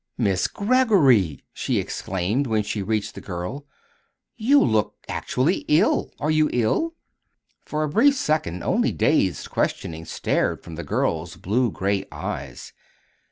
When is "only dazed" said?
8.63-9.51